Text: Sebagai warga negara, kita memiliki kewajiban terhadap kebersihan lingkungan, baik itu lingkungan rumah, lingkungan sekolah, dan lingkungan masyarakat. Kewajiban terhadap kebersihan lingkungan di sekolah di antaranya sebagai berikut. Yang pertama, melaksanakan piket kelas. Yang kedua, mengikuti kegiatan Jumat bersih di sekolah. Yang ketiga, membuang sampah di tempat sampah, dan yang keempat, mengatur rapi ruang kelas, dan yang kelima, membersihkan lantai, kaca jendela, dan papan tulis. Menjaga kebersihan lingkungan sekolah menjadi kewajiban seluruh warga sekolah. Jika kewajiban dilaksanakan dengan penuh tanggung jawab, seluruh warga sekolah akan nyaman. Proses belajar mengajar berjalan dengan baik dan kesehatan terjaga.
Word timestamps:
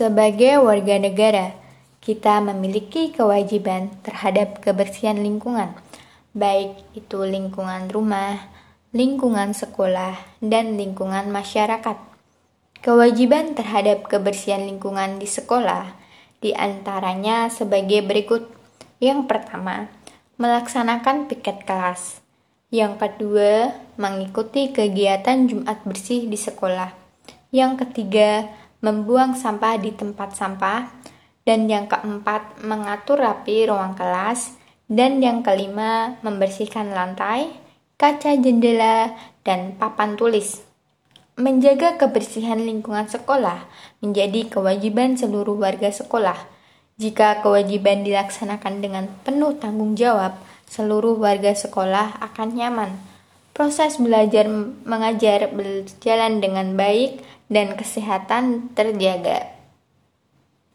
Sebagai 0.00 0.64
warga 0.64 0.96
negara, 0.96 1.52
kita 2.00 2.40
memiliki 2.40 3.12
kewajiban 3.12 3.92
terhadap 4.00 4.64
kebersihan 4.64 5.20
lingkungan, 5.20 5.76
baik 6.32 6.72
itu 6.96 7.20
lingkungan 7.20 7.84
rumah, 7.92 8.48
lingkungan 8.96 9.52
sekolah, 9.52 10.16
dan 10.40 10.80
lingkungan 10.80 11.28
masyarakat. 11.28 12.00
Kewajiban 12.80 13.52
terhadap 13.52 14.08
kebersihan 14.08 14.64
lingkungan 14.64 15.20
di 15.20 15.28
sekolah 15.28 15.92
di 16.40 16.56
antaranya 16.56 17.52
sebagai 17.52 18.00
berikut. 18.00 18.48
Yang 19.04 19.28
pertama, 19.28 19.92
melaksanakan 20.40 21.28
piket 21.28 21.68
kelas. 21.68 22.24
Yang 22.72 23.04
kedua, 23.04 23.76
mengikuti 24.00 24.72
kegiatan 24.72 25.44
Jumat 25.44 25.84
bersih 25.84 26.24
di 26.24 26.40
sekolah. 26.40 26.88
Yang 27.52 27.84
ketiga, 27.84 28.48
membuang 28.80 29.36
sampah 29.36 29.76
di 29.76 29.92
tempat 29.92 30.36
sampah, 30.36 30.88
dan 31.44 31.68
yang 31.68 31.88
keempat, 31.88 32.60
mengatur 32.64 33.20
rapi 33.20 33.68
ruang 33.68 33.96
kelas, 33.96 34.56
dan 34.90 35.22
yang 35.24 35.40
kelima, 35.40 36.20
membersihkan 36.20 36.92
lantai, 36.92 37.52
kaca 38.00 38.36
jendela, 38.36 39.14
dan 39.44 39.76
papan 39.76 40.16
tulis. 40.16 40.64
Menjaga 41.40 41.96
kebersihan 41.96 42.60
lingkungan 42.60 43.08
sekolah 43.08 43.64
menjadi 44.04 44.50
kewajiban 44.52 45.16
seluruh 45.16 45.56
warga 45.56 45.88
sekolah. 45.88 46.36
Jika 47.00 47.40
kewajiban 47.40 48.04
dilaksanakan 48.04 48.84
dengan 48.84 49.08
penuh 49.24 49.56
tanggung 49.56 49.96
jawab, 49.96 50.36
seluruh 50.68 51.16
warga 51.16 51.56
sekolah 51.56 52.20
akan 52.20 52.48
nyaman. 52.60 52.92
Proses 53.56 53.96
belajar 53.96 54.48
mengajar 54.84 55.48
berjalan 55.48 56.44
dengan 56.44 56.76
baik 56.76 57.24
dan 57.50 57.74
kesehatan 57.74 58.72
terjaga. 58.72 59.59